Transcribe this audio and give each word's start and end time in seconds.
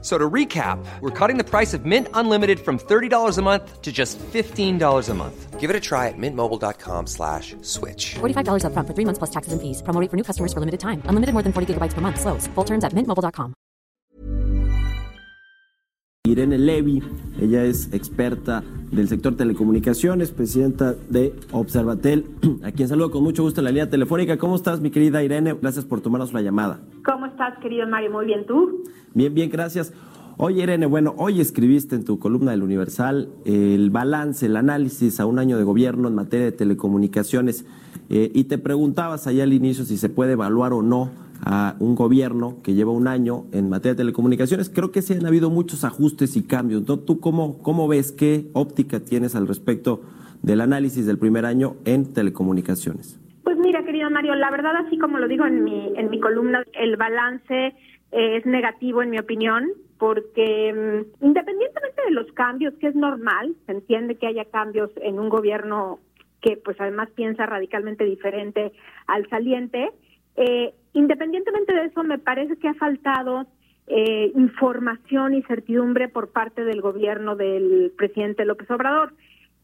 So 0.00 0.16
to 0.16 0.30
recap, 0.30 0.78
we're 1.00 1.10
cutting 1.10 1.38
the 1.38 1.44
price 1.44 1.74
of 1.74 1.84
Mint 1.84 2.06
Unlimited 2.14 2.60
from 2.60 2.78
$30 2.78 3.36
a 3.36 3.42
month 3.42 3.82
to 3.82 3.90
just 3.90 4.16
$15 4.18 5.08
a 5.08 5.14
month. 5.14 5.58
Give 5.58 5.70
it 5.70 5.74
a 5.74 5.80
try 5.80 6.06
at 6.06 6.14
mintmobile.com 6.16 7.08
slash 7.08 7.56
switch. 7.62 8.14
$45 8.20 8.64
up 8.64 8.72
front 8.74 8.86
for 8.86 8.94
three 8.94 9.04
months 9.04 9.18
plus 9.18 9.30
taxes 9.30 9.52
and 9.52 9.60
fees. 9.60 9.82
Promo 9.82 10.00
rate 10.00 10.08
for 10.08 10.16
new 10.16 10.22
customers 10.22 10.52
for 10.52 10.60
limited 10.60 10.78
time. 10.78 11.02
Unlimited 11.06 11.32
more 11.32 11.42
than 11.42 11.52
40 11.52 11.74
gigabytes 11.74 11.94
per 11.94 12.00
month. 12.00 12.20
Slows. 12.20 12.46
Full 12.54 12.64
terms 12.64 12.84
at 12.84 12.92
mintmobile.com. 12.92 13.54
Irene 16.28 16.58
Levy, 16.58 17.02
ella 17.40 17.64
es 17.64 17.92
experta 17.92 18.62
del 18.92 19.08
sector 19.08 19.34
telecomunicaciones, 19.36 20.30
presidenta 20.30 20.92
de 20.92 21.34
Observatel, 21.52 22.26
a 22.62 22.70
quien 22.70 22.88
saludo 22.88 23.10
con 23.10 23.22
mucho 23.22 23.42
gusto 23.42 23.60
en 23.60 23.64
la 23.64 23.70
línea 23.70 23.88
telefónica. 23.88 24.36
¿Cómo 24.36 24.54
estás, 24.54 24.80
mi 24.80 24.90
querida 24.90 25.22
Irene? 25.22 25.54
Gracias 25.54 25.84
por 25.84 26.00
tomarnos 26.00 26.32
la 26.32 26.42
llamada. 26.42 26.80
¿Cómo 27.04 27.26
estás, 27.26 27.58
querido 27.60 27.88
Mario? 27.88 28.10
Muy 28.10 28.26
bien, 28.26 28.46
¿tú? 28.46 28.84
Bien, 29.14 29.34
bien, 29.34 29.50
gracias. 29.50 29.92
Oye, 30.40 30.62
Irene, 30.62 30.86
bueno, 30.86 31.14
hoy 31.18 31.40
escribiste 31.40 31.96
en 31.96 32.04
tu 32.04 32.20
columna 32.20 32.52
del 32.52 32.62
Universal 32.62 33.28
el 33.44 33.90
balance, 33.90 34.46
el 34.46 34.56
análisis 34.56 35.18
a 35.18 35.26
un 35.26 35.40
año 35.40 35.58
de 35.58 35.64
gobierno 35.64 36.06
en 36.06 36.14
materia 36.14 36.46
de 36.46 36.52
telecomunicaciones 36.52 37.66
eh, 38.08 38.30
y 38.32 38.44
te 38.44 38.56
preguntabas 38.56 39.26
allá 39.26 39.42
al 39.42 39.52
inicio 39.52 39.84
si 39.84 39.96
se 39.96 40.08
puede 40.08 40.34
evaluar 40.34 40.72
o 40.72 40.82
no 40.82 41.10
a 41.44 41.74
un 41.80 41.96
gobierno 41.96 42.56
que 42.62 42.74
lleva 42.74 42.92
un 42.92 43.08
año 43.08 43.46
en 43.50 43.68
materia 43.68 43.94
de 43.94 43.98
telecomunicaciones. 43.98 44.70
Creo 44.70 44.92
que 44.92 45.02
sí 45.02 45.14
han 45.14 45.26
habido 45.26 45.50
muchos 45.50 45.82
ajustes 45.84 46.36
y 46.36 46.44
cambios. 46.44 46.86
¿no? 46.86 47.00
¿Tú 47.00 47.20
cómo, 47.20 47.58
cómo 47.58 47.88
ves, 47.88 48.12
qué 48.12 48.48
óptica 48.52 49.00
tienes 49.00 49.34
al 49.34 49.48
respecto 49.48 50.02
del 50.42 50.60
análisis 50.60 51.04
del 51.04 51.18
primer 51.18 51.46
año 51.46 51.76
en 51.84 52.12
telecomunicaciones? 52.12 53.20
Pues 53.42 53.56
mira, 53.58 53.84
querido 53.84 54.10
Mario, 54.10 54.34
la 54.34 54.50
verdad, 54.50 54.72
así 54.86 54.98
como 54.98 55.18
lo 55.18 55.26
digo 55.26 55.46
en 55.46 55.64
mi, 55.64 55.92
en 55.96 56.10
mi 56.10 56.20
columna, 56.20 56.62
el 56.74 56.96
balance 56.96 57.74
es 58.10 58.46
negativo 58.46 59.02
en 59.02 59.10
mi 59.10 59.18
opinión, 59.18 59.68
porque 59.98 60.72
mm, 60.72 61.24
independientemente 61.24 62.02
de 62.04 62.10
los 62.12 62.30
cambios, 62.32 62.74
que 62.74 62.88
es 62.88 62.94
normal, 62.94 63.54
se 63.66 63.72
entiende 63.72 64.16
que 64.16 64.26
haya 64.26 64.44
cambios 64.46 64.90
en 64.96 65.18
un 65.18 65.28
gobierno 65.28 66.00
que 66.40 66.56
pues 66.56 66.80
además 66.80 67.08
piensa 67.14 67.46
radicalmente 67.46 68.04
diferente 68.04 68.72
al 69.06 69.28
saliente, 69.28 69.90
eh, 70.36 70.72
independientemente 70.92 71.74
de 71.74 71.86
eso, 71.86 72.04
me 72.04 72.18
parece 72.18 72.56
que 72.56 72.68
ha 72.68 72.74
faltado 72.74 73.46
eh, 73.88 74.30
información 74.36 75.34
y 75.34 75.42
certidumbre 75.42 76.08
por 76.08 76.30
parte 76.30 76.64
del 76.64 76.80
gobierno 76.80 77.34
del 77.34 77.92
presidente 77.96 78.44
López 78.44 78.70
Obrador. 78.70 79.14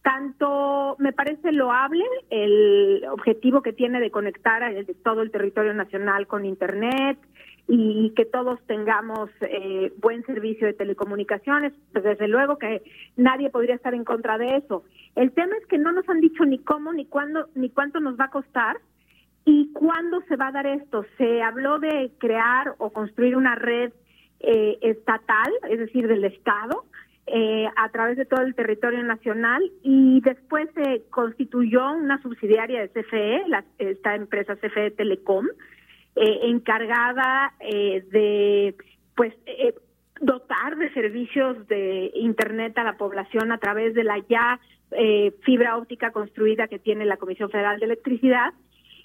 Tanto 0.03 0.97
me 0.99 1.13
parece 1.13 1.53
loable 1.53 2.05
el 2.31 3.05
objetivo 3.11 3.63
que 3.63 3.73
tiene 3.73 4.01
de 4.01 4.11
conectar 4.11 4.63
a 4.63 4.71
todo 5.03 5.23
el 5.23 5.31
territorio 5.31 5.75
nacional 5.75 6.27
con 6.27 6.45
Internet 6.45 7.19
y 7.67 8.13
que 8.15 8.25
todos 8.25 8.61
tengamos 8.67 9.31
eh, 9.41 9.93
buen 9.99 10.25
servicio 10.27 10.67
de 10.67 10.75
telecomunicaciones. 10.75 11.73
Pues 11.93 12.05
desde 12.05 12.29
luego 12.29 12.59
que 12.59 12.83
nadie 13.17 13.51
podría 13.51 13.75
estar 13.75 13.95
en 13.95 14.05
contra 14.05 14.39
de 14.39 14.57
eso. 14.57 14.85
El 15.17 15.33
tema 15.33 15.57
es 15.57 15.67
que 15.67 15.79
no 15.79 15.93
nos 15.93 16.09
han 16.09 16.21
dicho 16.21 16.45
ni 16.45 16.59
cómo, 16.59 16.93
ni 16.93 17.07
cuándo, 17.07 17.49
ni 17.55 17.71
cuánto 17.71 18.01
nos 18.01 18.19
va 18.19 18.27
a 18.27 18.31
costar 18.31 18.77
¿Y 19.45 19.73
cuándo 19.73 20.23
se 20.23 20.37
va 20.37 20.49
a 20.49 20.53
dar 20.53 20.67
esto? 20.67 21.05
Se 21.19 21.43
habló 21.43 21.79
de 21.79 22.11
crear 22.19 22.75
o 22.79 22.91
construir 22.91 23.37
una 23.37 23.55
red 23.55 23.93
eh, 24.41 24.79
estatal, 24.81 25.53
es 25.69 25.79
decir, 25.79 26.09
del 26.09 26.25
Estado, 26.25 26.85
eh, 27.27 27.67
a 27.77 27.89
través 27.91 28.17
de 28.17 28.25
todo 28.25 28.43
el 28.43 28.55
territorio 28.55 29.03
nacional 29.03 29.63
y 29.83 30.21
después 30.23 30.69
se 30.75 31.03
constituyó 31.11 31.93
una 31.93 32.21
subsidiaria 32.23 32.81
de 32.81 32.89
CFE, 32.89 33.45
la, 33.49 33.65
esta 33.79 34.15
empresa 34.15 34.57
CFE 34.57 34.91
Telecom, 34.93 35.47
eh, 36.17 36.41
encargada 36.43 37.55
de 37.61 38.75
pues 39.17 39.35
dotar 40.21 40.77
de 40.77 40.93
servicios 40.93 41.67
de 41.69 42.11
internet 42.15 42.77
a 42.79 42.85
la 42.85 42.97
población 42.97 43.53
a 43.53 43.59
través 43.59 43.95
de 43.95 44.05
la 44.05 44.19
ya 44.29 44.61
fibra 45.43 45.77
óptica 45.77 46.13
construida 46.13 46.69
que 46.69 46.79
tiene 46.79 47.05
la 47.05 47.17
Comisión 47.17 47.51
Federal 47.51 47.81
de 47.81 47.87
Electricidad 47.87 48.55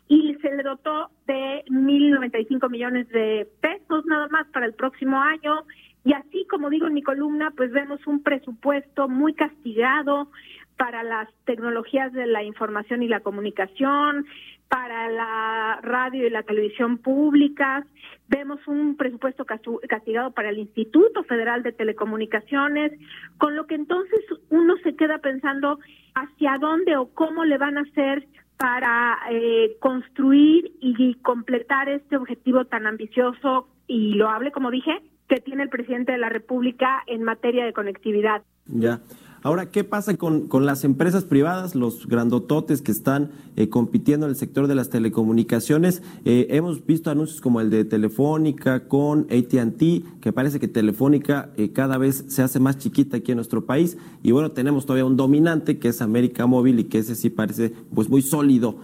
y 0.10 0.36
se 0.42 0.54
le 0.54 0.64
dotó 0.64 1.12
de 1.28 1.64
1.095 1.70 2.70
millones 2.70 3.08
de 3.10 3.48
pesos 3.62 4.06
nada 4.08 4.28
más 4.30 4.48
para 4.48 4.66
el 4.66 4.74
próximo 4.74 5.22
año. 5.22 5.64
Y 6.04 6.14
así, 6.14 6.46
como 6.50 6.70
digo 6.70 6.88
en 6.88 6.94
mi 6.94 7.04
columna, 7.04 7.52
pues 7.56 7.72
vemos 7.72 8.06
un 8.08 8.24
presupuesto 8.24 9.08
muy 9.10 9.34
castigado 9.34 10.30
para 10.78 11.04
las 11.04 11.28
tecnologías 11.44 12.14
de 12.14 12.26
la 12.26 12.42
información 12.42 13.04
y 13.04 13.10
la 13.10 13.20
comunicación, 13.20 14.26
para 14.70 15.10
la 15.10 15.80
radio 15.82 16.26
y 16.26 16.30
la 16.30 16.44
televisión 16.44 17.00
públicas. 17.00 17.86
Vemos 18.30 18.66
un 18.68 18.96
presupuesto 18.96 19.46
castigado 19.46 20.32
para 20.32 20.50
el 20.50 20.60
Instituto 20.60 21.24
Federal 21.24 21.64
de 21.64 21.74
Telecomunicaciones, 21.74 22.94
con 23.38 23.56
lo 23.56 23.68
que 23.68 23.76
entonces 23.76 24.22
uno 24.50 24.78
se 24.84 24.96
queda 24.96 25.18
pensando 25.18 25.80
hacia 26.16 26.58
dónde 26.60 26.96
o 26.96 27.10
cómo 27.14 27.44
le 27.44 27.58
van 27.58 27.78
a 27.78 27.82
hacer 27.82 28.26
para 28.58 29.18
eh, 29.32 29.76
construir 29.80 30.72
y 30.80 31.16
completar 31.16 31.90
este 31.90 32.16
objetivo 32.16 32.66
tan 32.66 32.88
ambicioso 32.88 33.68
y 33.88 34.14
lo 34.14 34.30
hable, 34.30 34.52
como 34.52 34.70
dije, 34.70 35.02
que 35.30 35.40
tiene 35.40 35.64
el 35.64 35.70
presidente 35.70 36.12
de 36.12 36.18
la 36.18 36.30
República 36.30 37.04
en 37.08 37.24
materia 37.24 37.64
de 37.64 37.72
conectividad. 37.72 38.42
Ya. 38.66 39.00
Ahora, 39.42 39.72
¿qué 39.72 39.86
pasa 39.86 40.18
con, 40.18 40.48
con 40.48 40.66
las 40.66 40.84
empresas 40.84 41.24
privadas, 41.24 41.74
los 41.74 42.08
grandototes 42.08 42.82
que 42.82 42.92
están 42.92 43.32
eh, 43.56 43.70
compitiendo 43.70 44.26
en 44.26 44.32
el 44.32 44.36
sector 44.36 44.68
de 44.68 44.76
las 44.76 44.90
telecomunicaciones? 44.90 46.02
Eh, 46.26 46.48
hemos 46.50 46.86
visto 46.86 47.10
anuncios 47.10 47.40
como 47.40 47.62
el 47.62 47.70
de 47.70 47.86
Telefónica 47.86 48.90
con 48.90 49.28
ATT, 49.32 50.20
que 50.20 50.34
parece 50.34 50.60
que 50.60 50.68
Telefónica 50.68 51.52
eh, 51.56 51.72
cada 51.72 51.98
vez 51.98 52.26
se 52.28 52.42
hace 52.42 52.60
más 52.60 52.80
chiquita 52.80 53.18
aquí 53.18 53.32
en 53.32 53.38
nuestro 53.38 53.66
país. 53.66 53.98
Y 54.24 54.32
bueno, 54.32 54.52
tenemos 54.52 54.86
todavía 54.86 55.06
un 55.06 55.16
dominante 55.16 55.80
que 55.80 55.88
es 55.88 56.02
América 56.02 56.46
Móvil 56.46 56.78
y 56.80 56.84
que 56.86 56.98
ese 56.98 57.16
sí 57.16 57.30
parece 57.30 57.74
pues 57.94 58.10
muy 58.10 58.22
sólido. 58.22 58.76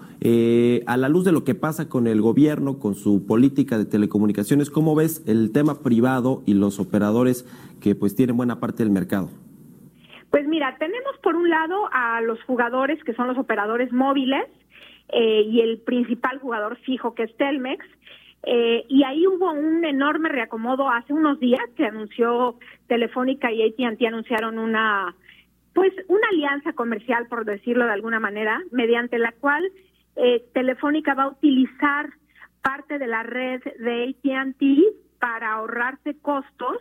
a 0.88 0.98
la 0.98 1.10
luz 1.10 1.26
de 1.26 1.34
lo 1.34 1.44
que 1.44 1.56
pasa 1.56 1.90
con 1.90 2.08
el 2.08 2.22
gobierno, 2.22 2.80
con 2.80 2.96
su 2.96 3.26
política 3.26 3.78
de 3.78 3.84
telecomunicaciones, 3.84 4.70
¿cómo 4.70 4.96
ves 4.96 5.22
el 5.26 5.52
tema 5.52 5.80
privado 5.80 6.44
y 6.46 6.54
los 6.54 6.80
operadores 6.80 7.44
que 7.82 7.94
pues 7.94 8.16
tienen 8.16 8.38
buena 8.38 8.62
parte 8.62 8.84
del 8.84 8.92
mercado? 8.94 9.30
Pues 10.36 10.50
mira, 10.50 10.76
tenemos 10.78 11.18
por 11.20 11.38
un 11.38 11.50
lado 11.50 11.88
a 11.94 12.20
los 12.20 12.44
jugadores 12.44 13.02
que 13.06 13.14
son 13.14 13.28
los 13.28 13.38
operadores 13.38 13.94
móviles 13.94 14.44
eh, 15.08 15.44
y 15.44 15.62
el 15.62 15.78
principal 15.78 16.40
jugador 16.40 16.76
fijo 16.80 17.16
que 17.16 17.24
es 17.24 17.38
Telmex. 17.38 17.86
Eh, 18.44 18.84
y 18.90 19.06
ahí 19.06 19.26
hubo 19.28 19.54
un 19.54 19.86
enorme 19.86 20.28
reacomodo 20.28 20.90
hace 20.90 21.14
unos 21.14 21.40
días 21.40 21.64
que 21.78 21.86
anunció 21.86 22.60
Telefónica 22.88 23.50
y 23.50 23.64
AT&T 23.64 24.06
anunciaron 24.06 24.60
una 24.60 25.16
pues 25.74 25.94
una 26.10 26.28
alianza 26.28 26.74
comercial 26.74 27.28
por 27.30 27.46
decirlo 27.46 27.86
de 27.86 27.94
alguna 27.94 28.20
manera 28.20 28.62
mediante 28.72 29.18
la 29.18 29.32
cual 29.32 29.64
eh, 30.18 30.44
Telefónica 30.54 31.14
va 31.14 31.24
a 31.24 31.30
utilizar 31.30 32.10
parte 32.62 33.00
de 33.00 33.08
la 33.08 33.24
red 33.24 33.62
de 33.80 34.14
AT&T 34.34 34.84
para 35.18 35.54
ahorrarse 35.54 36.18
costos 36.22 36.80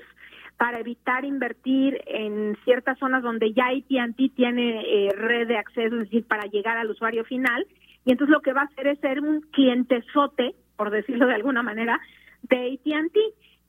para 0.57 0.79
evitar 0.81 1.25
invertir 1.25 2.01
en 2.07 2.57
ciertas 2.65 2.99
zonas 2.99 3.23
donde 3.23 3.53
ya 3.53 3.67
AT&T 3.67 4.31
tiene 4.37 4.83
eh, 4.87 5.11
red 5.15 5.49
de 5.49 5.59
acceso, 5.59 5.97
es 5.97 6.05
decir, 6.05 6.27
para 6.27 6.47
llegar 6.47 6.77
al 6.77 6.91
usuario 6.91 7.25
final. 7.25 7.67
Y 8.05 8.13
entonces 8.13 8.33
lo 8.33 8.41
que 8.41 8.53
va 8.53 8.63
a 8.63 8.65
hacer 8.65 8.87
es 8.87 8.99
ser 9.01 9.21
un 9.21 9.41
clientesote, 9.53 10.55
por 10.77 10.91
decirlo 10.91 11.27
de 11.27 11.35
alguna 11.35 11.63
manera, 11.63 12.01
de 12.43 12.79
AT&T. 12.85 13.21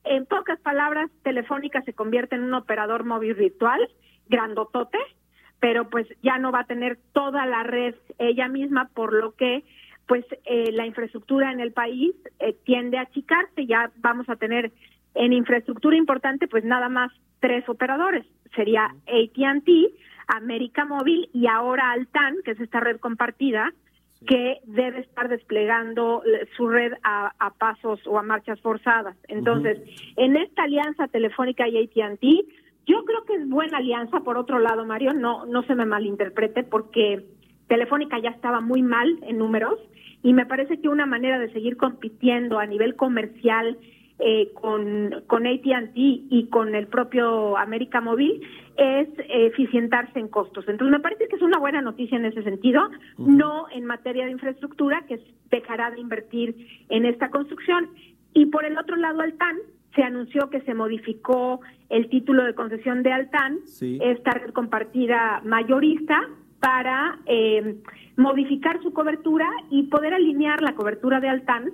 En 0.04 0.26
pocas 0.26 0.60
palabras, 0.60 1.10
Telefónica 1.22 1.82
se 1.82 1.92
convierte 1.92 2.36
en 2.36 2.44
un 2.44 2.54
operador 2.54 3.04
móvil 3.04 3.34
virtual, 3.34 3.80
grandotote, 4.28 4.98
pero 5.58 5.88
pues 5.88 6.06
ya 6.22 6.38
no 6.38 6.52
va 6.52 6.60
a 6.60 6.66
tener 6.66 6.98
toda 7.12 7.46
la 7.46 7.64
red 7.64 7.94
ella 8.18 8.48
misma, 8.48 8.88
por 8.94 9.12
lo 9.12 9.34
que 9.34 9.64
pues 10.06 10.24
eh, 10.44 10.70
la 10.72 10.86
infraestructura 10.86 11.50
en 11.50 11.58
el 11.58 11.72
país 11.72 12.14
eh, 12.38 12.56
tiende 12.64 12.98
a 12.98 13.02
achicarse, 13.02 13.66
ya 13.66 13.90
vamos 13.96 14.28
a 14.28 14.36
tener 14.36 14.72
en 15.16 15.32
infraestructura 15.32 15.96
importante, 15.96 16.46
pues 16.46 16.64
nada 16.64 16.88
más 16.88 17.10
tres 17.40 17.68
operadores. 17.68 18.24
Sería 18.54 18.84
ATT, 18.84 19.68
América 20.28 20.84
Móvil 20.84 21.28
y 21.32 21.46
ahora 21.46 21.90
Altan, 21.90 22.36
que 22.44 22.52
es 22.52 22.60
esta 22.60 22.80
red 22.80 22.98
compartida, 22.98 23.72
que 24.26 24.58
debe 24.64 25.00
estar 25.00 25.28
desplegando 25.28 26.22
su 26.56 26.68
red 26.68 26.92
a, 27.02 27.32
pasos 27.58 28.00
o 28.06 28.18
a 28.18 28.22
marchas 28.22 28.60
forzadas. 28.60 29.16
Entonces, 29.28 29.78
en 30.16 30.36
esta 30.36 30.64
alianza 30.64 31.06
telefónica 31.08 31.68
y 31.68 31.78
ATT, 31.78 32.22
yo 32.86 33.04
creo 33.04 33.24
que 33.26 33.34
es 33.34 33.48
buena 33.48 33.78
alianza. 33.78 34.20
Por 34.20 34.38
otro 34.38 34.58
lado, 34.58 34.84
Mario, 34.86 35.12
no, 35.12 35.44
no 35.46 35.62
se 35.64 35.74
me 35.74 35.84
malinterprete, 35.84 36.64
porque 36.64 37.24
Telefónica 37.68 38.18
ya 38.18 38.30
estaba 38.30 38.60
muy 38.60 38.82
mal 38.82 39.18
en 39.22 39.38
números 39.38 39.78
y 40.22 40.32
me 40.32 40.46
parece 40.46 40.80
que 40.80 40.88
una 40.88 41.06
manera 41.06 41.38
de 41.38 41.52
seguir 41.52 41.76
compitiendo 41.76 42.58
a 42.58 42.66
nivel 42.66 42.96
comercial 42.96 43.78
eh, 44.18 44.50
con, 44.54 45.22
con 45.26 45.46
ATT 45.46 45.92
y 45.94 46.48
con 46.50 46.74
el 46.74 46.86
propio 46.86 47.56
América 47.56 48.00
Móvil 48.00 48.40
es 48.76 49.08
eficientarse 49.28 50.18
en 50.18 50.28
costos. 50.28 50.64
Entonces, 50.68 50.92
me 50.92 51.00
parece 51.00 51.28
que 51.28 51.36
es 51.36 51.42
una 51.42 51.58
buena 51.58 51.80
noticia 51.82 52.16
en 52.16 52.24
ese 52.24 52.42
sentido, 52.42 52.88
no 53.18 53.66
en 53.70 53.84
materia 53.84 54.24
de 54.24 54.32
infraestructura, 54.32 55.04
que 55.06 55.20
dejará 55.50 55.90
de 55.90 56.00
invertir 56.00 56.84
en 56.88 57.04
esta 57.04 57.30
construcción. 57.30 57.90
Y 58.32 58.46
por 58.46 58.64
el 58.64 58.76
otro 58.78 58.96
lado, 58.96 59.20
Altán, 59.20 59.56
se 59.94 60.02
anunció 60.02 60.50
que 60.50 60.60
se 60.62 60.74
modificó 60.74 61.60
el 61.88 62.08
título 62.08 62.44
de 62.44 62.54
concesión 62.54 63.02
de 63.02 63.12
Altán, 63.12 63.60
esta 63.80 64.30
red 64.32 64.52
compartida 64.52 65.40
mayorista, 65.44 66.20
para 66.60 67.18
eh, 67.26 67.76
modificar 68.16 68.82
su 68.82 68.92
cobertura 68.92 69.46
y 69.70 69.84
poder 69.84 70.14
alinear 70.14 70.62
la 70.62 70.74
cobertura 70.74 71.20
de 71.20 71.28
Altán 71.28 71.70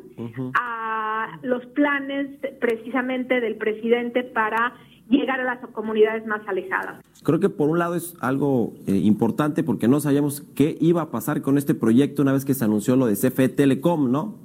a 0.55 1.12
los 1.43 1.65
planes 1.67 2.29
precisamente 2.61 3.41
del 3.41 3.57
presidente 3.57 4.23
para 4.23 4.75
llegar 5.09 5.41
a 5.41 5.45
las 5.45 5.59
comunidades 5.71 6.27
más 6.27 6.47
alejadas. 6.47 7.03
Creo 7.23 7.41
que 7.41 7.49
por 7.49 7.69
un 7.69 7.79
lado 7.79 7.95
es 7.95 8.17
algo 8.21 8.73
eh, 8.87 8.93
importante 8.97 9.63
porque 9.63 9.89
no 9.89 10.01
sabíamos 10.01 10.43
qué 10.57 10.77
iba 10.81 11.03
a 11.03 11.11
pasar 11.11 11.43
con 11.43 11.59
este 11.59 11.75
proyecto 11.75 12.23
una 12.23 12.33
vez 12.33 12.45
que 12.45 12.55
se 12.55 12.65
anunció 12.65 12.97
lo 12.97 13.07
de 13.07 13.15
CFE 13.15 13.49
Telecom, 13.49 14.11
¿no? 14.11 14.39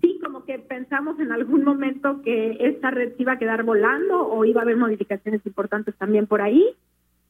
Sí, 0.00 0.18
como 0.22 0.44
que 0.44 0.58
pensamos 0.58 1.18
en 1.20 1.32
algún 1.32 1.64
momento 1.64 2.22
que 2.22 2.56
esta 2.60 2.90
red 2.90 3.12
iba 3.18 3.32
a 3.32 3.38
quedar 3.38 3.64
volando 3.64 4.28
o 4.28 4.44
iba 4.44 4.60
a 4.60 4.64
haber 4.64 4.76
modificaciones 4.76 5.44
importantes 5.46 5.94
también 5.96 6.26
por 6.26 6.42
ahí, 6.42 6.64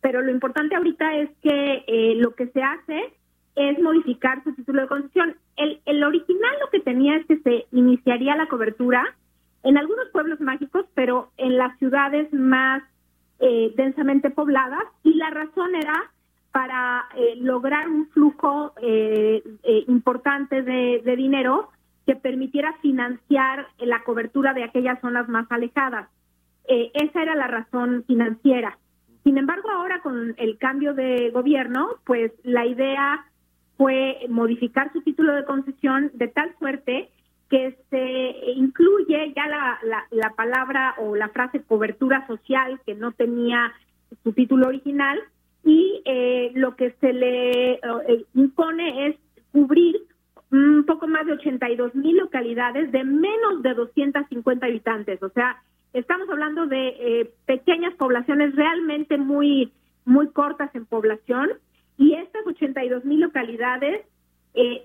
pero 0.01 0.23
lo 0.23 0.31
importante 0.31 0.75
ahorita 0.75 1.17
es 1.17 1.31
que 1.43 1.85
eh, 1.87 2.15
lo 2.17 2.35
que 2.35 2.49
se 2.49 2.63
hace 2.63 3.13
es 3.57 3.79
modificar 3.81 4.43
su 4.45 4.55
título 4.55 4.83
de 4.83 4.89
concesión. 4.89 5.37
El, 5.57 5.81
el 5.85 6.03
original 6.05 6.53
lo 6.61 6.71
que 6.71 6.81
tenía 6.81 7.17
es 7.17 7.27
que 7.27 7.39
se 7.39 7.67
iniciaría 7.73 8.37
la 8.37 8.47
cobertura 8.47 9.05
en 9.63 9.77
algunos 9.77 10.09
pueblos 10.09 10.41
mágicos, 10.41 10.87
pero 10.95 11.31
en 11.37 11.59
las 11.59 11.79
ciudades 11.79 12.33
más 12.33 12.83
eh, 13.39 13.73
densamente 13.77 14.31
pobladas, 14.31 14.83
y 15.03 15.15
la 15.15 15.31
razón 15.31 15.75
era 15.75 16.11
para 16.53 17.07
eh, 17.17 17.37
lograr 17.37 17.89
un 17.89 18.09
flujo 18.09 18.75
eh, 18.83 19.43
importante 19.87 20.63
de, 20.63 21.01
de, 21.05 21.17
dinero 21.17 21.71
que 22.07 22.17
permitiera 22.17 22.75
financiar 22.83 23.69
la 23.79 24.03
cobertura 24.03 24.53
de 24.53 24.65
aquellas 24.65 25.01
zonas 25.01 25.29
más 25.29 25.47
alejadas. 25.51 26.09
esa 26.67 27.23
era 27.23 27.35
la 27.35 27.47
razón 27.47 28.05
financiera. 28.07 28.77
Sin 29.23 29.39
embargo, 29.39 29.71
ahora 29.71 30.01
con 30.03 30.35
el 30.37 30.59
cambio 30.59 30.93
de 30.95 31.31
gobierno, 31.31 31.89
pues 32.05 32.33
la 32.43 32.67
idea 32.67 33.25
fue 33.81 34.27
modificar 34.29 34.93
su 34.93 35.01
título 35.01 35.33
de 35.33 35.47
concesión 35.47 36.11
de 36.13 36.29
tal 36.29 36.55
suerte 36.59 37.09
que 37.49 37.79
se 37.89 38.53
incluye 38.53 39.33
ya 39.35 39.47
la, 39.47 39.79
la, 40.11 40.31
palabra 40.35 40.97
o 40.99 41.17
la 41.17 41.31
frase 41.31 41.63
cobertura 41.63 42.27
social 42.27 42.79
que 42.85 42.95
no 42.95 43.13
tenía 43.13 43.73
su 44.23 44.35
título 44.35 44.69
original 44.69 45.19
y 45.65 46.03
eh, 46.05 46.53
lo 46.57 46.77
que 46.77 46.91
se 47.01 47.15
le 47.15 47.73
eh, 47.73 48.27
impone 48.35 49.07
es 49.07 49.17
cubrir 49.51 49.97
un 50.51 50.85
poco 50.85 51.09
más 51.09 51.25
de 51.25 51.33
82 51.33 51.95
mil 51.95 52.19
localidades 52.19 52.93
de 52.93 53.03
menos 53.03 53.63
de 53.63 53.73
250 53.73 54.67
habitantes. 54.67 55.23
O 55.23 55.31
sea, 55.31 55.57
estamos 55.95 56.29
hablando 56.29 56.67
de 56.67 56.89
eh, 56.89 57.31
pequeñas 57.47 57.95
poblaciones 57.95 58.55
realmente 58.55 59.17
muy, 59.17 59.73
muy 60.05 60.29
cortas 60.29 60.69
en 60.75 60.85
población 60.85 61.49
y 62.01 62.15
estas 62.15 62.45
82 62.47 63.05
mil 63.05 63.21
localidades 63.21 64.07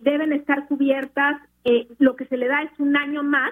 deben 0.02 0.34
estar 0.34 0.68
cubiertas 0.68 1.42
eh, 1.64 1.88
lo 1.98 2.16
que 2.16 2.26
se 2.26 2.38
le 2.38 2.48
da 2.48 2.62
es 2.62 2.80
un 2.80 2.96
año 2.96 3.24
más, 3.24 3.52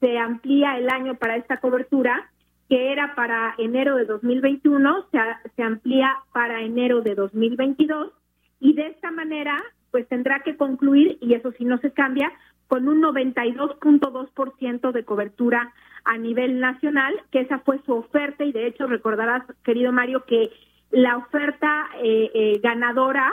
se 0.00 0.18
amplía 0.18 0.76
el 0.76 0.90
año 0.90 1.14
para 1.14 1.36
esta 1.36 1.58
cobertura, 1.58 2.30
que 2.68 2.92
era 2.92 3.14
para 3.14 3.54
enero 3.58 3.94
de 3.94 4.06
2021, 4.06 5.06
se, 5.12 5.18
se 5.54 5.62
amplía 5.62 6.16
para 6.32 6.62
enero 6.62 7.00
de 7.00 7.14
2022 7.14 8.12
y 8.58 8.72
de 8.72 8.88
esta 8.88 9.12
manera 9.12 9.56
pues 9.92 10.08
tendrá 10.08 10.40
que 10.40 10.56
concluir, 10.56 11.16
y 11.20 11.34
eso 11.34 11.52
sí 11.52 11.64
no 11.64 11.78
se 11.78 11.92
cambia, 11.92 12.30
con 12.66 12.88
un 12.88 13.00
92.2% 13.00 14.92
de 14.92 15.04
cobertura 15.04 15.72
a 16.04 16.18
nivel 16.18 16.60
nacional, 16.60 17.14
que 17.30 17.40
esa 17.40 17.60
fue 17.60 17.80
su 17.86 17.94
oferta 17.94 18.44
y 18.44 18.52
de 18.52 18.66
hecho 18.66 18.86
recordarás, 18.86 19.44
querido 19.62 19.92
Mario, 19.92 20.24
que 20.26 20.50
la 20.90 21.16
oferta 21.16 21.88
eh, 22.02 22.30
eh, 22.32 22.60
ganadora 22.62 23.30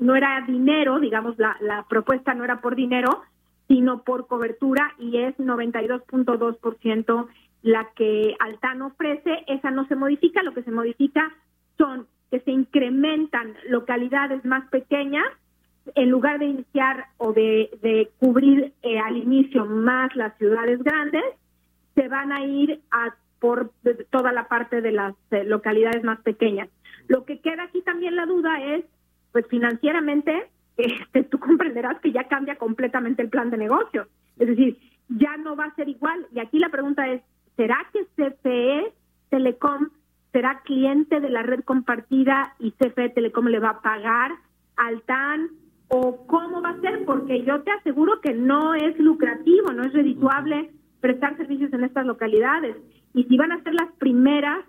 no 0.00 0.14
era 0.14 0.44
dinero, 0.46 1.00
digamos, 1.00 1.38
la, 1.38 1.56
la 1.60 1.84
propuesta 1.88 2.34
no 2.34 2.44
era 2.44 2.60
por 2.60 2.76
dinero, 2.76 3.22
sino 3.66 4.02
por 4.02 4.26
cobertura 4.26 4.94
y 4.98 5.18
es 5.18 5.36
92.2% 5.38 7.28
la 7.62 7.88
que 7.94 8.34
Altán 8.40 8.82
ofrece. 8.82 9.44
Esa 9.46 9.70
no 9.70 9.86
se 9.86 9.96
modifica, 9.96 10.42
lo 10.42 10.52
que 10.52 10.62
se 10.62 10.70
modifica 10.70 11.32
son 11.76 12.06
que 12.30 12.40
se 12.40 12.50
incrementan 12.50 13.54
localidades 13.68 14.44
más 14.44 14.68
pequeñas 14.68 15.24
en 15.94 16.10
lugar 16.10 16.38
de 16.38 16.46
iniciar 16.46 17.06
o 17.16 17.32
de, 17.32 18.10
cubrir 18.18 18.72
eh, 18.82 18.98
al 18.98 19.16
inicio 19.16 19.64
más 19.64 20.14
las 20.16 20.36
ciudades 20.38 20.82
grandes, 20.82 21.24
se 21.94 22.08
van 22.08 22.32
a 22.32 22.44
ir 22.44 22.80
a 22.90 23.14
por 23.38 23.70
toda 24.10 24.32
la 24.32 24.48
parte 24.48 24.80
de 24.80 24.90
las 24.90 25.14
eh, 25.30 25.44
localidades 25.44 26.02
más 26.02 26.20
pequeñas. 26.20 26.68
Lo 27.08 27.24
que 27.24 27.40
queda 27.40 27.64
aquí 27.64 27.82
también 27.82 28.14
la 28.14 28.26
duda 28.26 28.62
es, 28.62 28.84
pues 29.32 29.46
financieramente, 29.48 30.50
este, 30.76 31.24
tú 31.24 31.38
comprenderás 31.38 32.00
que 32.00 32.12
ya 32.12 32.28
cambia 32.28 32.56
completamente 32.56 33.22
el 33.22 33.30
plan 33.30 33.50
de 33.50 33.56
negocio. 33.56 34.06
Es 34.38 34.46
decir, 34.46 34.78
ya 35.08 35.36
no 35.36 35.56
va 35.56 35.64
a 35.64 35.74
ser 35.74 35.88
igual. 35.88 36.26
Y 36.32 36.38
aquí 36.38 36.58
la 36.58 36.68
pregunta 36.68 37.08
es, 37.08 37.22
¿será 37.56 37.78
que 37.92 38.04
CFE 38.14 38.92
Telecom 39.30 39.88
será 40.32 40.60
cliente 40.60 41.20
de 41.20 41.30
la 41.30 41.42
red 41.42 41.64
compartida 41.64 42.54
y 42.58 42.72
CFE 42.72 43.10
Telecom 43.10 43.46
le 43.46 43.58
va 43.58 43.70
a 43.70 43.82
pagar 43.82 44.32
al 44.76 45.02
TAN? 45.02 45.48
¿O 45.88 46.26
cómo 46.26 46.60
va 46.60 46.70
a 46.70 46.80
ser? 46.80 47.06
Porque 47.06 47.42
yo 47.44 47.62
te 47.62 47.70
aseguro 47.70 48.20
que 48.20 48.34
no 48.34 48.74
es 48.74 48.98
lucrativo, 48.98 49.72
no 49.72 49.84
es 49.84 49.94
redituable 49.94 50.70
prestar 51.00 51.36
servicios 51.38 51.72
en 51.72 51.84
estas 51.84 52.04
localidades. 52.04 52.76
Y 53.14 53.24
si 53.24 53.36
van 53.38 53.52
a 53.52 53.62
ser 53.62 53.72
las 53.72 53.90
primeras 53.98 54.64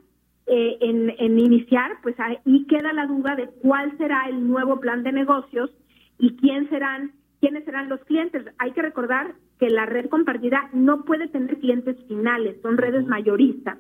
eh, 0.49 0.77
en, 0.81 1.13
en 1.17 1.39
iniciar, 1.39 1.97
pues 2.01 2.15
ahí 2.19 2.65
queda 2.67 2.91
la 2.93 3.05
duda 3.05 3.35
de 3.35 3.47
cuál 3.61 3.97
será 3.97 4.27
el 4.27 4.47
nuevo 4.47 4.79
plan 4.79 5.03
de 5.03 5.11
negocios 5.11 5.69
y 6.17 6.35
quién 6.37 6.69
serán, 6.69 7.11
quiénes 7.39 7.65
serán 7.65 7.89
los 7.89 8.03
clientes. 8.05 8.45
Hay 8.57 8.71
que 8.71 8.81
recordar 8.81 9.35
que 9.59 9.69
la 9.69 9.85
red 9.85 10.09
compartida 10.09 10.69
no 10.73 11.03
puede 11.05 11.27
tener 11.27 11.57
clientes 11.59 11.97
finales, 12.07 12.57
son 12.61 12.77
redes 12.77 13.05
mayoristas. 13.05 13.77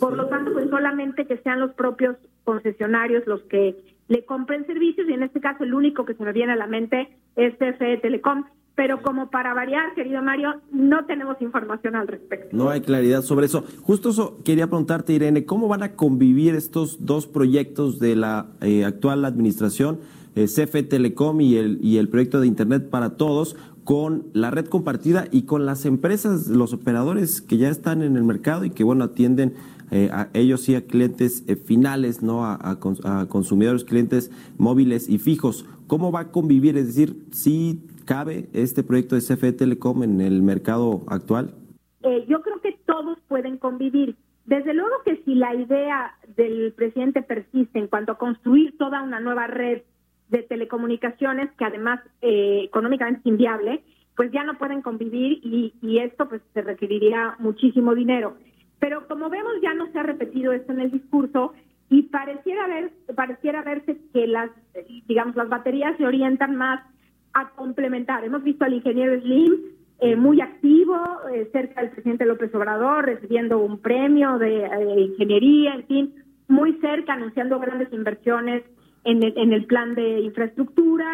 Por 0.00 0.16
lo 0.16 0.26
tanto, 0.26 0.52
pues 0.52 0.68
solamente 0.68 1.26
que 1.26 1.38
sean 1.38 1.60
los 1.60 1.72
propios 1.74 2.16
concesionarios 2.42 3.26
los 3.26 3.42
que 3.44 3.76
le 4.08 4.24
compren 4.24 4.66
servicios 4.66 5.08
y 5.08 5.12
en 5.12 5.22
este 5.22 5.40
caso 5.40 5.64
el 5.64 5.74
único 5.74 6.04
que 6.04 6.14
se 6.14 6.24
me 6.24 6.32
viene 6.32 6.54
a 6.54 6.56
la 6.56 6.66
mente 6.66 7.16
es 7.36 7.54
CFE 7.54 7.98
Telecom. 7.98 8.44
Pero 8.78 9.02
como 9.02 9.28
para 9.28 9.52
variar, 9.52 9.92
querido 9.94 10.22
Mario, 10.22 10.54
no 10.72 11.04
tenemos 11.04 11.36
información 11.42 11.96
al 11.96 12.06
respecto. 12.06 12.56
No 12.56 12.70
hay 12.70 12.80
claridad 12.80 13.20
sobre 13.20 13.44
eso. 13.46 13.64
Justo 13.82 14.10
eso 14.10 14.38
quería 14.44 14.68
preguntarte, 14.68 15.12
Irene, 15.12 15.44
¿cómo 15.44 15.68
van 15.68 15.82
a 15.82 15.96
convivir 15.96 16.54
estos 16.54 17.04
dos 17.04 17.26
proyectos 17.26 17.98
de 17.98 18.14
la 18.14 18.46
eh, 18.60 18.84
actual 18.86 19.26
administración? 19.26 19.98
eh, 20.38 20.46
CFE 20.46 20.84
Telecom 20.84 21.40
y 21.40 21.56
el, 21.56 21.78
y 21.82 21.96
el 21.96 22.08
proyecto 22.08 22.40
de 22.40 22.46
Internet 22.46 22.88
para 22.90 23.16
Todos 23.16 23.56
con 23.84 24.26
la 24.34 24.50
red 24.50 24.66
compartida 24.66 25.26
y 25.30 25.42
con 25.42 25.64
las 25.64 25.86
empresas, 25.86 26.48
los 26.48 26.72
operadores 26.72 27.40
que 27.40 27.56
ya 27.56 27.70
están 27.70 28.02
en 28.02 28.16
el 28.16 28.24
mercado 28.24 28.64
y 28.64 28.70
que, 28.70 28.84
bueno, 28.84 29.04
atienden 29.04 29.54
eh, 29.90 30.10
a 30.12 30.28
ellos 30.34 30.68
y 30.68 30.74
a 30.74 30.86
clientes 30.86 31.42
eh, 31.46 31.56
finales, 31.56 32.22
¿no? 32.22 32.44
A, 32.44 32.78
consumidores, 33.28 33.84
clientes 33.84 34.30
móviles 34.58 35.08
y 35.08 35.18
fijos. 35.18 35.64
¿Cómo 35.86 36.12
va 36.12 36.20
a 36.20 36.30
convivir? 36.30 36.76
Es 36.76 36.88
decir, 36.88 37.24
¿sí 37.32 37.80
cabe 38.08 38.48
este 38.54 38.82
proyecto 38.82 39.14
de 39.16 39.20
CFE 39.20 39.52
Telecom 39.52 40.02
en 40.02 40.22
el 40.22 40.42
mercado 40.42 41.02
actual? 41.08 41.52
Eh, 42.02 42.24
yo 42.26 42.40
creo 42.40 42.58
que 42.62 42.72
todos 42.86 43.18
pueden 43.28 43.58
convivir. 43.58 44.16
Desde 44.46 44.72
luego 44.72 45.02
que 45.04 45.22
si 45.26 45.34
la 45.34 45.54
idea 45.54 46.16
del 46.34 46.72
presidente 46.72 47.20
persiste 47.20 47.78
en 47.78 47.86
cuanto 47.86 48.12
a 48.12 48.18
construir 48.18 48.78
toda 48.78 49.02
una 49.02 49.20
nueva 49.20 49.46
red 49.46 49.82
de 50.30 50.42
telecomunicaciones 50.42 51.50
que 51.58 51.66
además 51.66 52.00
eh, 52.22 52.62
económicamente 52.64 53.20
es 53.20 53.26
inviable, 53.26 53.82
pues 54.16 54.32
ya 54.32 54.42
no 54.42 54.56
pueden 54.56 54.80
convivir 54.80 55.40
y, 55.44 55.74
y 55.82 55.98
esto 55.98 56.30
pues 56.30 56.40
se 56.54 56.62
requeriría 56.62 57.36
muchísimo 57.38 57.94
dinero. 57.94 58.38
Pero 58.78 59.06
como 59.06 59.28
vemos 59.28 59.52
ya 59.62 59.74
no 59.74 59.92
se 59.92 59.98
ha 59.98 60.02
repetido 60.02 60.52
esto 60.52 60.72
en 60.72 60.80
el 60.80 60.90
discurso 60.90 61.52
y 61.90 62.04
pareciera 62.04 62.66
ver 62.68 62.90
pareciera 63.14 63.62
verse 63.62 63.98
que 64.14 64.26
las 64.26 64.50
digamos 65.06 65.36
las 65.36 65.48
baterías 65.50 65.96
se 65.98 66.06
orientan 66.06 66.56
más 66.56 66.80
a 67.40 67.50
complementar. 67.50 68.24
Hemos 68.24 68.42
visto 68.42 68.64
al 68.64 68.74
ingeniero 68.74 69.20
Slim 69.20 69.54
eh, 70.00 70.16
muy 70.16 70.40
activo 70.40 70.96
eh, 71.32 71.48
cerca 71.52 71.80
del 71.80 71.90
presidente 71.90 72.24
López 72.24 72.54
Obrador 72.54 73.06
recibiendo 73.06 73.58
un 73.58 73.78
premio 73.78 74.38
de 74.38 74.68
ingeniería, 74.98 75.74
en 75.74 75.86
fin, 75.86 76.14
muy 76.48 76.74
cerca 76.80 77.14
anunciando 77.14 77.58
grandes 77.58 77.92
inversiones 77.92 78.62
en 79.04 79.22
el, 79.22 79.32
en 79.36 79.52
el 79.52 79.66
plan 79.66 79.94
de 79.94 80.20
infraestructura. 80.20 81.06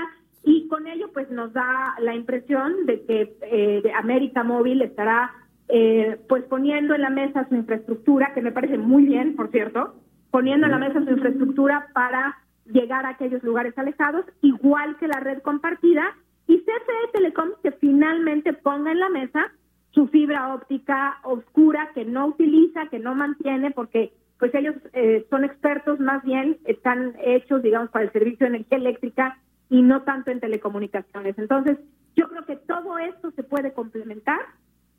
Y 0.42 0.68
con 0.68 0.86
ello 0.86 1.10
pues 1.12 1.30
nos 1.30 1.52
da 1.52 1.94
la 2.00 2.14
impresión 2.14 2.84
de 2.86 3.02
que 3.06 3.36
eh, 3.42 3.92
América 3.96 4.44
Móvil 4.44 4.82
estará 4.82 5.32
eh, 5.68 6.18
pues 6.28 6.44
poniendo 6.44 6.94
en 6.94 7.00
la 7.00 7.10
mesa 7.10 7.48
su 7.48 7.54
infraestructura, 7.54 8.34
que 8.34 8.42
me 8.42 8.52
parece 8.52 8.76
muy 8.76 9.06
bien, 9.06 9.36
por 9.36 9.50
cierto, 9.50 9.94
poniendo 10.30 10.66
en 10.66 10.72
la 10.72 10.78
mesa 10.78 11.02
su 11.02 11.10
infraestructura 11.10 11.86
para 11.94 12.36
llegar 12.66 13.06
a 13.06 13.10
aquellos 13.10 13.42
lugares 13.42 13.76
alejados, 13.76 14.24
igual 14.42 14.96
que 14.98 15.08
la 15.08 15.20
red 15.20 15.40
compartida, 15.42 16.14
y 16.46 16.58
CFE 16.58 17.12
Telecom 17.12 17.50
que 17.62 17.72
finalmente 17.72 18.52
ponga 18.52 18.92
en 18.92 19.00
la 19.00 19.08
mesa 19.08 19.52
su 19.92 20.08
fibra 20.08 20.54
óptica 20.54 21.18
oscura 21.22 21.90
que 21.94 22.04
no 22.04 22.26
utiliza, 22.26 22.88
que 22.88 22.98
no 22.98 23.14
mantiene, 23.14 23.70
porque 23.70 24.12
pues 24.38 24.54
ellos 24.54 24.74
eh, 24.92 25.24
son 25.30 25.44
expertos, 25.44 26.00
más 26.00 26.22
bien 26.24 26.58
están 26.64 27.14
hechos, 27.24 27.62
digamos, 27.62 27.90
para 27.90 28.04
el 28.04 28.12
servicio 28.12 28.46
de 28.46 28.56
energía 28.56 28.78
eléctrica 28.78 29.38
y 29.70 29.80
no 29.82 30.02
tanto 30.02 30.30
en 30.30 30.40
telecomunicaciones. 30.40 31.38
Entonces, 31.38 31.78
yo 32.16 32.28
creo 32.28 32.44
que 32.44 32.56
todo 32.56 32.98
esto 32.98 33.30
se 33.30 33.42
puede 33.42 33.72
complementar. 33.72 34.40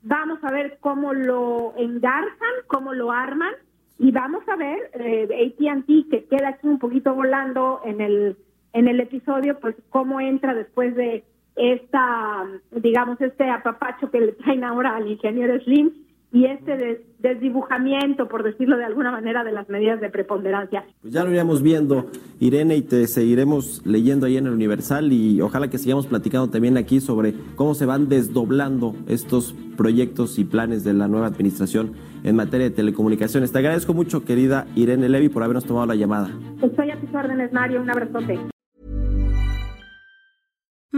Vamos 0.01 0.43
a 0.43 0.51
ver 0.51 0.77
cómo 0.79 1.13
lo 1.13 1.73
engarzan, 1.77 2.53
cómo 2.67 2.93
lo 2.93 3.11
arman 3.11 3.53
y 3.97 4.11
vamos 4.11 4.47
a 4.47 4.55
ver 4.55 4.91
eh, 4.93 5.53
AT&T 5.57 6.05
que 6.09 6.25
queda 6.25 6.49
aquí 6.49 6.67
un 6.67 6.79
poquito 6.79 7.13
volando 7.13 7.81
en 7.85 8.01
el 8.01 8.37
en 8.73 8.89
el 8.89 8.99
episodio, 8.99 9.57
pues 9.61 9.73
cómo 9.89 10.19
entra 10.19 10.53
después 10.53 10.95
de 10.95 11.23
esta, 11.55 12.45
digamos, 12.71 13.21
este 13.21 13.49
apapacho 13.49 14.11
que 14.11 14.19
le 14.19 14.33
traen 14.33 14.65
ahora 14.65 14.97
al 14.97 15.09
ingeniero 15.09 15.57
Slim 15.61 15.93
y 16.35 16.47
este 16.47 17.05
desdibujamiento, 17.19 18.27
por 18.27 18.43
decirlo 18.43 18.75
de 18.75 18.83
alguna 18.83 19.09
manera, 19.09 19.45
de 19.45 19.53
las 19.53 19.69
medidas 19.69 20.01
de 20.01 20.09
preponderancia. 20.09 20.83
Pues 21.01 21.13
ya 21.13 21.23
lo 21.23 21.31
iremos 21.31 21.61
viendo, 21.61 22.07
Irene, 22.41 22.75
y 22.75 22.81
te 22.81 23.07
seguiremos 23.07 23.81
leyendo 23.85 24.25
ahí 24.25 24.35
en 24.35 24.47
el 24.47 24.51
Universal 24.51 25.13
y 25.13 25.39
ojalá 25.39 25.69
que 25.69 25.77
sigamos 25.77 26.07
platicando 26.07 26.49
también 26.49 26.75
aquí 26.75 26.99
sobre 26.99 27.33
cómo 27.55 27.73
se 27.73 27.85
van 27.85 28.09
desdoblando 28.09 28.95
estos 29.07 29.55
proyectos 29.77 30.37
y 30.37 30.43
planes 30.43 30.83
de 30.83 30.93
la 30.93 31.07
nueva 31.07 31.27
administración 31.27 31.93
en 32.25 32.35
materia 32.35 32.67
de 32.69 32.75
telecomunicaciones. 32.75 33.53
Te 33.53 33.59
agradezco 33.59 33.93
mucho, 33.93 34.25
querida 34.25 34.67
Irene 34.75 35.07
Levy, 35.07 35.29
por 35.29 35.41
habernos 35.41 35.63
tomado 35.63 35.85
la 35.85 35.95
llamada. 35.95 36.31
Estoy 36.61 36.91
a 36.91 36.99
tus 36.99 37.15
órdenes, 37.15 37.53
Mario. 37.53 37.81
Un 37.81 37.89
abrazote. 37.89 38.54